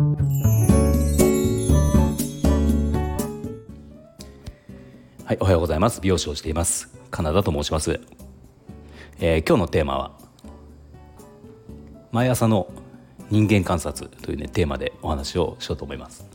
[0.00, 0.06] は
[5.34, 6.00] い、おはようございます。
[6.00, 6.88] 美容師をしています。
[7.10, 8.00] カナダと申します、
[9.18, 10.12] えー、今日のテーマは
[12.12, 12.72] 毎朝の
[13.28, 16.26] 人間観察というねテーマでお話をしようと思います。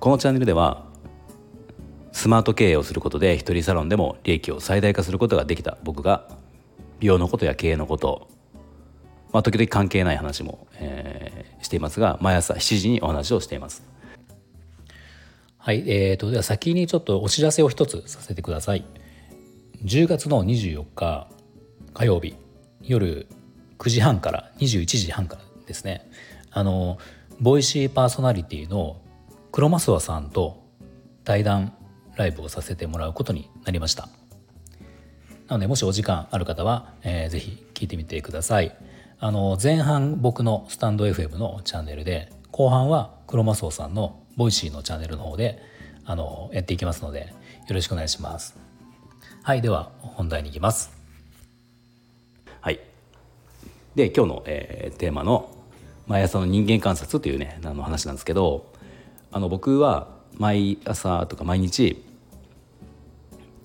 [0.00, 0.86] このチャンネルでは
[2.10, 6.26] スマート経営をすることで一人サロンでも利益を最大化することができた僕が
[6.98, 8.26] 美容のことや経営のこと
[9.32, 13.82] まあ、時々関係ない話も、えー、していますが毎朝7時にお話をしています。
[15.58, 18.84] はいえーと、では先にちょっとお知らせを一つさせてください。
[19.84, 21.28] 10月の24日
[21.94, 22.34] 火曜日
[22.82, 23.26] 夜
[23.78, 26.10] 9時半から21時半からですね。
[26.50, 26.98] あの
[27.40, 29.00] ボイシーパーソナリティの
[29.52, 30.62] クロマスワさんと
[31.24, 31.74] 対談
[32.16, 34.08] ライブをさせてもらうことになりました。
[35.48, 38.76] なのでもしお時間ある方は、えー、ぜひ聞いてみてください。
[39.22, 45.62] あの前半僕のスタンド FM のチャンネルで後半はクロマソーさんのボイシーのチャンネルの方で
[46.06, 47.34] あのやっていきますので
[47.68, 48.56] よろしくお願いします。
[49.42, 49.60] はい。
[49.60, 50.90] では本題に行きます。
[52.62, 52.80] はい。
[53.94, 55.54] で今日の、えー、テーマの
[56.06, 58.72] 毎朝の人間観察というねあの話なんですけど
[59.30, 60.08] あの僕は
[60.38, 62.02] 毎朝とか毎日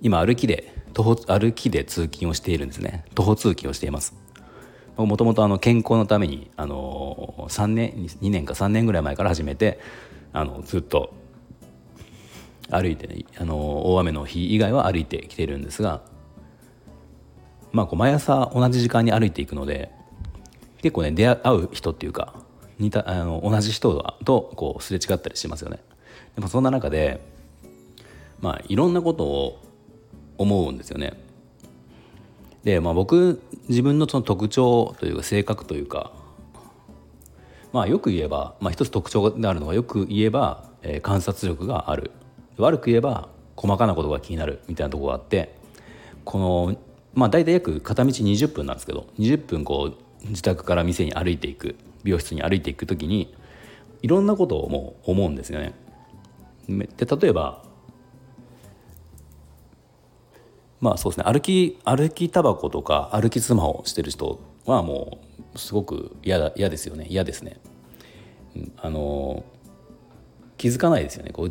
[0.00, 3.04] 今歩きで徒歩歩きで通勤をしているんですね。
[3.16, 4.29] 徒歩通勤をしています。
[5.06, 9.80] もともと健康のためにあの3年2年か3年ぐらい前から始めて
[10.32, 11.12] あのずっと
[12.70, 16.02] 歩いて、ね、あの大雨の日以外は歩いてきてるんですが、
[17.72, 19.90] まあ、こう毎朝同じ時間に歩いていくので
[20.82, 22.34] 結構ね出会う人っていうか
[22.78, 25.80] 似たあの同じ人とこうすれ違ったりしますよね。
[26.34, 27.20] でもそんな中で
[28.40, 29.62] まあいろんなことを
[30.38, 31.29] 思うんですよね。
[32.64, 36.12] で、まあ、僕自分のその特徴というか性格というか
[37.72, 42.10] まあよく言えば、まあ、一つ特徴であるのはよく言えば、えー、観察力がある。
[42.58, 44.60] 悪く言えば細かなことが気になる。
[44.66, 45.54] みたいなところがあって
[46.24, 46.76] この
[47.14, 49.92] まあ大体約片道20分なんですけど20分こ
[50.24, 51.76] う自宅から店に歩いていく。
[52.04, 53.34] 美容室に歩いていく時に
[54.02, 55.74] いろんなことをもう思うんですよね。
[56.68, 57.62] で例えば
[60.80, 61.32] まあそうですね。
[61.32, 65.18] 歩き歩きタバコとか歩きスマホしてる人はも
[65.54, 67.06] うすごく嫌だ嫌ですよね。
[67.08, 67.60] 嫌ですね。
[68.56, 69.44] うんあの
[70.56, 71.32] 気づかないですよね。
[71.32, 71.50] こう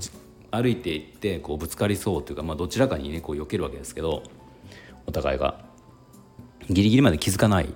[0.51, 4.23] 歩いていってこうぶつかりそうというか、まあ、どちらかにねこう避けるわけですけど
[5.05, 5.67] お互いが。
[6.69, 7.73] ギリギリまで気づかない。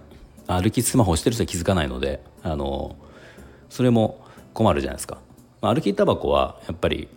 [0.47, 2.95] 歩きスマホをしてる人は気づかないのであの
[3.69, 5.19] それも困るじゃないですか、
[5.61, 7.07] ま、歩きタバコはやっぱり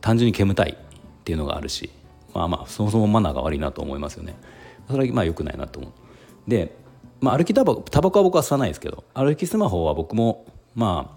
[0.00, 1.90] 単純に煙たいっていうのがあるし
[2.34, 4.34] まあまあそもそもマナーが悪いなと思いますよね。
[4.88, 5.92] それはまあ良くないなと思う。
[6.50, 6.76] で、
[7.20, 10.44] まあ、歩きタバコタバコは僕は吸わないですけど歩きスマホは僕も
[10.74, 11.16] ま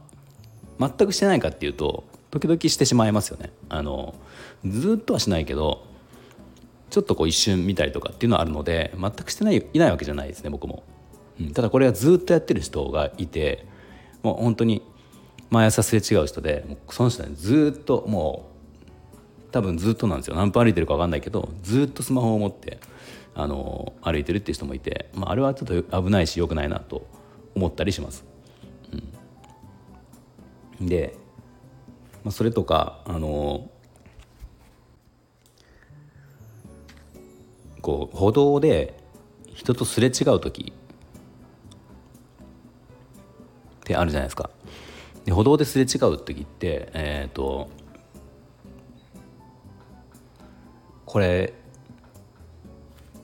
[0.79, 3.51] あ全くしてないかっていうと時々してしまいますよね。
[3.69, 4.15] あの
[4.65, 5.85] ずっとはしないけど
[6.89, 10.83] ちょっとこう一瞬見たりとかっていうのはあるので全くしてないいないわけじゃないですね僕も、
[11.39, 13.65] うん、ただこれはずっとやってる人がいて
[14.23, 14.81] もう本当に
[15.49, 18.56] 毎朝すれ違う人でその人はずっともう
[19.51, 22.79] 多分ずっとなんですよ何分歩いてるか分かんないけどずっとスマホを持って
[23.33, 27.07] あの歩いてるっていう人もいて、まあ、あれはちょっと危ないし良くないなと
[27.55, 28.25] 思ったりします。
[30.79, 31.15] うん、で、
[32.23, 33.69] まあ、それとかあの
[37.81, 38.97] こう歩道で
[39.53, 40.73] 人とすれ違う時
[43.77, 44.49] ってあるじゃないですか。
[45.25, 47.69] で歩道ですれ違う時って、えーと
[51.07, 51.53] これ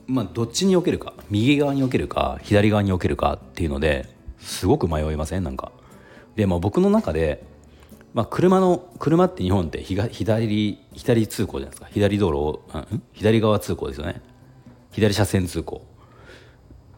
[0.08, 4.08] まあどっちに避けるか右側に避けるか左側に避けるかっていうので
[4.40, 5.44] すごく迷いません？
[5.44, 5.70] なんか。
[6.34, 7.44] でも僕の中で、
[8.12, 11.88] まあ、車の車って日本って左左通行じゃないですか。
[11.92, 12.62] 左道路を
[13.12, 14.20] 左側通行ですよね。
[14.90, 15.86] 左車線通行。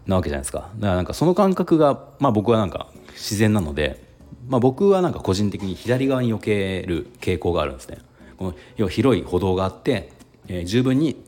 [0.06, 0.70] なわけじゃないですか。
[0.76, 4.02] だからなんかその感覚が、まあ、僕はなんか自然なので、
[4.48, 7.98] まあ、僕はなんか個人的に左側に避ける傾向があるんですね。
[8.38, 10.12] この要は広い歩道があって
[10.48, 11.24] えー、十分に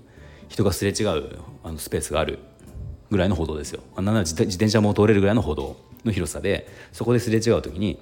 [0.49, 2.39] 人がすれ違うあのスペースがある
[3.11, 7.99] ぐらいの歩道ですよなんなら自転車も通れるぐらいの歩道の広さでそこですれ違う時に、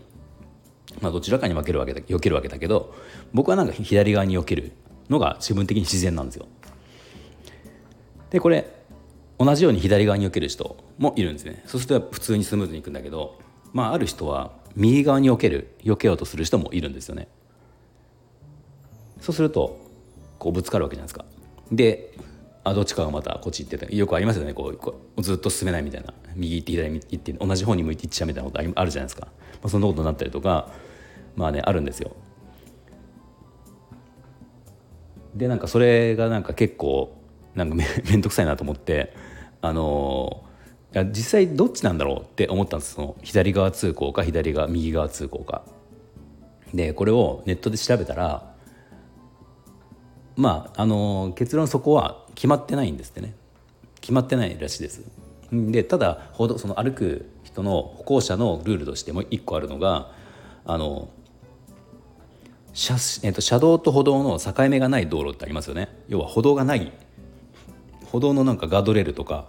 [1.01, 2.95] まあ、どちらかに分けるわけだ避けるわけだけど
[3.33, 4.73] 僕はなんか左側に避ける
[5.09, 6.49] のが自分的に自然なんですよ。
[8.31, 8.69] でこれ
[9.39, 13.39] 同じように左側に避ける人もいるんですねそうすると普通にスムーズにいくんだけど、
[13.73, 17.29] まあ、ある人は右側に避ける避けようとする人もいるんですよね。
[19.21, 19.86] そうすると
[20.47, 21.25] こうぶつかるわけじゃないですか。
[21.73, 22.15] で
[22.63, 24.55] あどっちかがまたこっち行ってよくありますよね。
[24.55, 26.15] こうこうずっと進めないみたいな。
[26.37, 29.33] 右行って左行って同じ方に向いていっちゃうみたいなことあるじゃないですか、ま
[29.65, 30.71] あ、そんなことになったりとか
[31.35, 32.15] まあねあるんですよ。
[35.35, 37.21] でなんかそれがなんか結構
[37.57, 39.15] なんかめ 面倒くさいなと思って
[39.63, 40.45] あの
[40.95, 42.95] いや実際どっちなんだろうって思ったんです。
[42.95, 45.65] その左側通行か左側右側通行か。
[46.73, 48.55] でこれをネットで調べたら
[50.37, 53.35] まああの結論そこは決まってないんですってね。
[54.01, 55.03] 決まってないらしいです。
[55.51, 60.13] でただ歩道その歩く人の歩行者のルールとしてもう一個あるのが
[60.65, 61.09] あの
[62.75, 65.89] 車,、えっと、車道と歩道の境目がない道路ってありますよね。
[66.09, 66.93] 要は歩道がない。
[68.13, 69.47] 歩道のなんかガードレールとか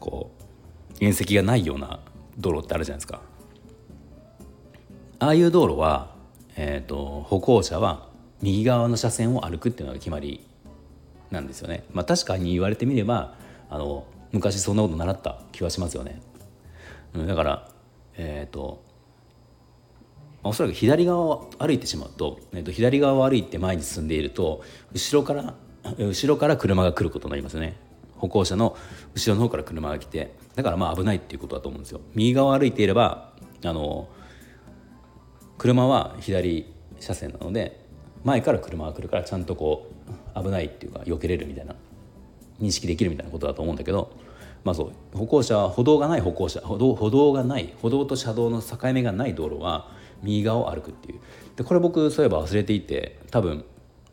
[0.00, 0.30] こ
[1.00, 2.00] う縁石がないような
[2.38, 3.20] 道路ってあるじゃないですか。
[5.20, 6.14] ああいう道路は、
[6.56, 8.07] えーと、歩行者は
[8.42, 10.46] 右側の車線を歩くっていうのが決まり
[11.30, 11.84] なんですよね。
[11.92, 13.34] まあ、確かに言われてみれば
[13.70, 16.20] あの昔そんなこと習った気はしますよね。
[17.14, 17.68] うん、だから
[18.16, 18.82] えっ、ー、と
[20.42, 24.62] おそらく左側を歩いてしまうと,、えー、と左側を歩いて前に進んでいると
[24.92, 25.54] 後ろから
[25.98, 27.76] 後ろから車が来ることになりますね
[28.16, 28.76] 歩行者の
[29.14, 33.32] 後ろの方から車が来てだからまあ危ないっていうことだと思うんですよ右側を歩いていれば
[33.64, 34.08] あの
[35.56, 37.87] 車は左車線なので
[38.28, 39.90] 前から車が来るからちゃんとこ
[40.36, 41.74] う危ないっていうか避けれるみたいな
[42.60, 44.12] 認識できるみたいなことだと思うんだけど
[44.64, 44.84] まあそ
[45.14, 49.90] う歩行者は歩道がない歩行者歩道歩道がない歩道と車道の境目がない道路は
[50.22, 51.20] 右側を歩くっていう
[51.56, 53.64] でこれ僕そういえば忘れていて多分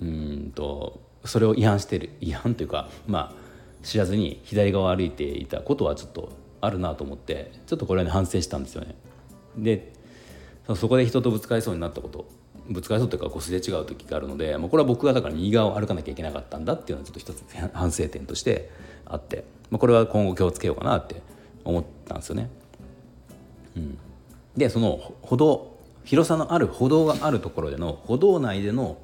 [0.01, 3.45] うんとそれを違反してる違反というかまあ
[3.83, 6.31] 知らずに左側を歩いていたことはちょっと
[6.61, 8.95] あるなと思ってちょっとこれはね反省したんですよね。
[9.57, 9.93] で
[10.75, 12.25] そこで人とぶつかりそうになったこと
[12.69, 18.69] ぶつかりそうというかこうすれ違う時があるので、まあ、これは僕がだから右側を歩かなきゃいけなかったんだっていうのはちょっと一つ反省点として
[19.05, 21.21] あって、まあ、これは今後気をつけようかなって
[21.63, 22.49] 思ったんですよね。
[23.75, 23.97] うん、
[24.55, 25.75] でその歩道
[26.05, 28.97] 広さのある歩道があるところでの歩道内での、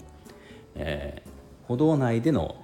[0.76, 2.56] えー、歩道内での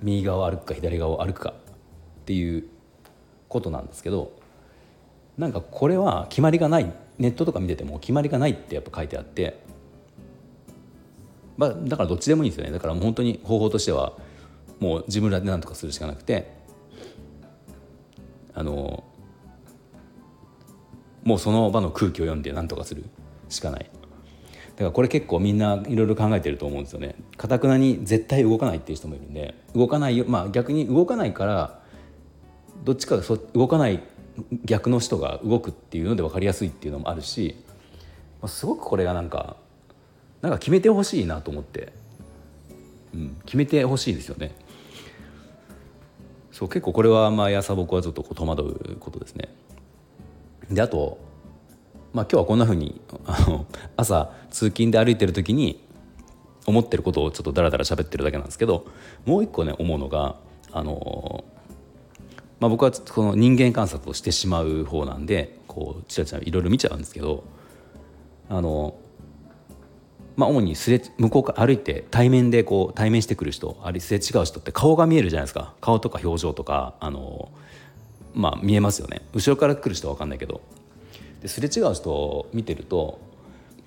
[0.00, 2.66] 右側を歩くか左側を歩くかっていう
[3.48, 4.32] ことなんですけど
[5.36, 9.62] なんかこれは決まりがないネットとか見てても決まりがないってやっぱ書いてあって、
[11.62, 12.72] まあ、だからどっちでもいいんですよね。
[12.72, 14.14] だからもう本当に方法としては
[14.80, 16.50] もう自分らで何とかするしかなくて
[18.52, 19.04] あの
[21.22, 23.04] もうその場の空気を読んで何とかする
[23.48, 23.84] しかない。
[23.84, 27.14] だからこれ結構みんないろいろ考えてると思うんですよね。
[27.36, 31.80] かたくなに絶対動かないっていう人もいるんで動かないよまあ逆に動かないから
[32.82, 34.02] どっちかがそ動かない
[34.64, 37.64] 逆の人が動くっていうので分かりやすいっていうのもあるし、
[38.40, 39.61] まあ、すごくこれがなんか
[40.42, 41.92] なんか決めてほしいなと思って、
[43.14, 44.54] うん、決めてほしいですよね。
[46.50, 49.48] そう結構これは毎朝僕はちょっと戸惑うことですね。
[50.70, 51.18] であと、
[52.12, 53.66] まあ、今日はこんなふうにあの
[53.96, 55.82] 朝通勤で歩いてる時に
[56.66, 58.86] 思ってることをちょっとダラダラ喋ってるだけなんですけど
[59.24, 60.36] もう一個ね思うのが
[60.72, 61.44] あの
[62.60, 67.42] まあ、僕はこの人間観察をしてしまう方なんでこうちらちらいろいろ見ちゃうんですけど
[68.48, 68.94] あの、
[70.36, 75.74] まあ、主にすれ向こうから歩いて対面でこう対面してくる人あるいはすれ違う人って顔が見えるじゃないですか。
[75.80, 77.50] 顔とか表情とかあの、
[78.34, 79.22] まあ、見えますよね。
[79.34, 80.60] 後ろから来る人は分かんないけど。
[81.40, 83.20] ですれ違う人を見てると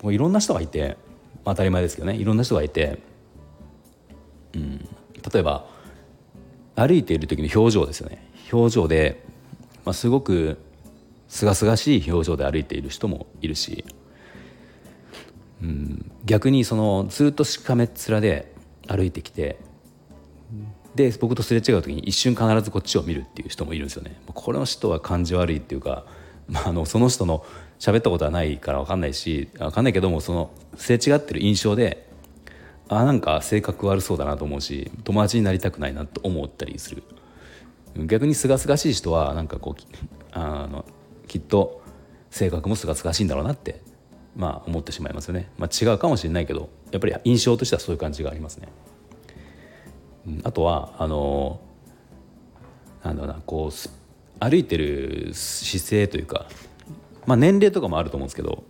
[0.02, 0.98] もういろんな人がいて、
[1.44, 2.16] まあ、当たり前ですけどね。
[2.16, 2.98] いろんな人がいて、
[4.54, 4.78] うん、
[5.32, 5.66] 例えば
[6.76, 8.30] 歩いている時の表情ですよね。
[8.52, 9.24] 表情で、
[9.84, 10.58] まあ、すごく
[11.28, 13.84] 清々しい表情で歩いている人もいるし、
[15.62, 18.52] うん、逆にそのずっとしかめっ面で
[18.86, 19.58] 歩いてきて
[20.94, 24.18] で僕とすれ違う時に一瞬必ずこっちを見るっていう人もいるんですよね。
[24.26, 26.06] これの人は感じ悪いっていうか、
[26.48, 27.44] まあ、あのその人の
[27.78, 32.08] 喋ったことはないから分かんないし分かんないけどもそのすれ違ってる印象で
[32.88, 37.02] あなんか性格悪そうだなと思うし友達になりたくないなと思ったりする。
[38.04, 39.82] 逆にすがすがしい人はなんかこう
[40.32, 40.84] あの
[41.26, 41.82] きっと
[42.30, 43.80] 性格もすがすがしいんだろうなって
[44.36, 48.68] まあ思ってしまいますよね、まあ、違うかもしれないけどやっぱり印象としてはそういう感じがありますね。
[50.42, 51.60] あとはあの
[53.04, 56.46] なんだろうなこう歩いてる姿勢というか、
[57.26, 58.64] まあ、年齢とかもあると思うんですけど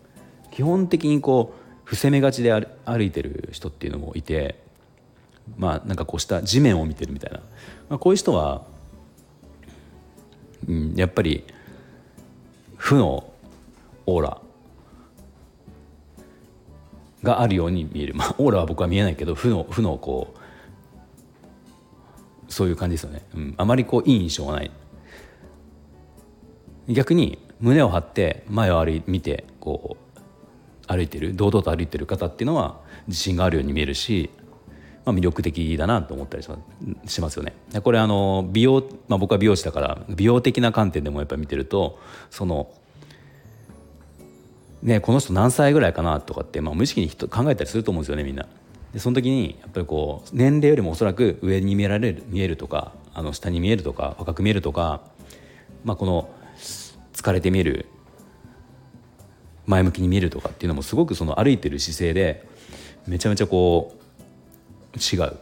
[0.51, 4.63] 基本的にこう伏せ目がちで歩いてる人っていうのもいて
[5.57, 7.39] まあなんかこうした地面を見てるみたいな、
[7.89, 8.67] まあ、こういう人は
[10.69, 11.45] うん、やっぱり
[12.77, 13.33] 負の
[14.07, 14.39] オーラ
[17.23, 24.71] があるように見える、まあ、オーラは僕は見えないけど負の負のこうそういう感じですよね、うん、あまりこういい印象がない。
[26.89, 34.31] 逆に胸を張って前を歩い見てこう歩いてる堂々と歩いてる方っていうのは自信があるように見えるし、
[35.05, 36.45] まあ、魅力的だなと思ったり
[37.07, 37.55] しますよね。
[37.83, 41.99] これあの美容、まあ、僕は美容師だから美容的な観点でもやっぱり見てると
[42.31, 42.69] その
[44.87, 48.47] ねこの人何歳ぐらいかなとかって、まあ、無意識に考えたりすると思うんですよねみんな。
[48.95, 55.03] でその時にやっぱりこう年齢よりもおそらく上に見えられる見えるとかあの下に見えるとか若く見えるとか、
[55.85, 56.31] まあ、この
[57.13, 57.87] 疲れて見える
[59.67, 62.47] 前向きに見えるとかっていうのもすごくその歩いてる姿勢で
[63.07, 63.97] めちゃめちゃこ
[64.95, 65.37] う違う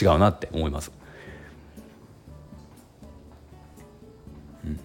[0.00, 0.92] 違うなって思います。
[4.64, 4.80] うん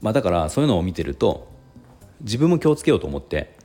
[0.00, 1.47] まあ、だからそういうのを見てると
[2.20, 3.56] 自分も気をつけようと思って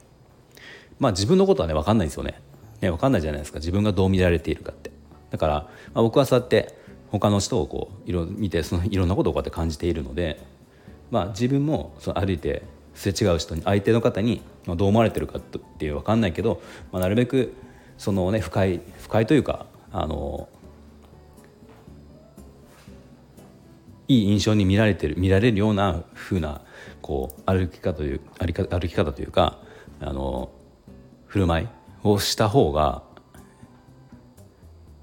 [1.00, 2.41] まあ自分のことはね分かんないんですよね。
[2.81, 3.60] ね分かんないじゃないですか。
[3.60, 4.91] 自分がどう見られているかって。
[5.31, 6.75] だから、まあ、僕はそうやって
[7.10, 10.39] 他の人をこういろ見てそのいろんなことをこうやって感じているので、
[11.12, 12.63] まあ、自分もその歩いて
[12.95, 17.53] すれ違う人に相手の方にどう思われてるかっていう分かんないけど、まあ、なるべく
[17.98, 20.48] そのね不快不快というかあの
[24.13, 26.62] いい印象に見られてる見られるような風な
[27.01, 28.53] こう歩き方という歩
[28.88, 29.60] き方というか
[30.00, 30.51] あの
[31.27, 31.67] 振る舞い
[32.03, 33.03] をした方が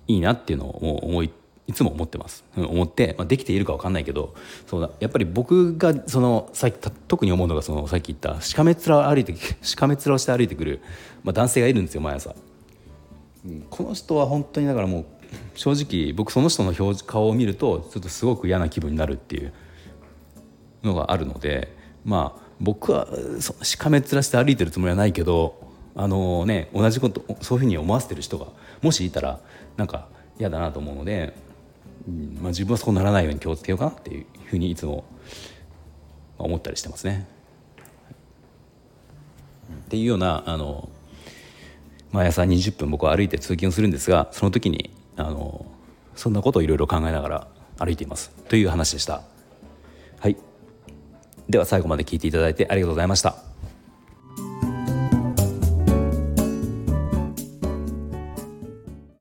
[0.06, 1.30] いいなっていうのを思い
[1.66, 4.34] いつも思ってます、思って、まあ、できているか分かんないけど
[4.66, 10.80] そうだやっぱり僕がそのさっき特に思うのがそのさっき言ったしかめ面を歩いてしかめ面をして歩いてくる、
[11.22, 12.34] まあ、男性がいるんですよ毎朝、
[13.46, 15.06] うん、この人は本当にだからもう
[15.60, 19.52] 正直僕その人の表顔を見るとちょっとすごく嫌な気分になるっていう
[20.82, 23.06] のがあるのでまあ僕は
[23.40, 25.54] そしかめっ面して歩いてるつもりはないけど
[25.94, 28.46] あのね同じことそういうふうに思わせてる人が
[28.80, 29.38] もしいたら
[29.76, 31.34] なんか嫌だなと思うので
[32.40, 35.04] まあ、自分はそうならないように気をつけようかなっていうふうにいつも
[36.38, 37.26] 思ったりしてますね。
[39.70, 40.88] っていうようなあの
[42.10, 44.90] 毎朝20分僕は歩いて通勤をするんですがその時に
[45.26, 45.66] あの
[46.14, 47.48] そんなことをいろいろ考えながら
[47.78, 49.22] 歩いていますという話でした。
[50.18, 50.36] はい、
[51.48, 53.49] では最後まで聞いていただいてありがとうございました。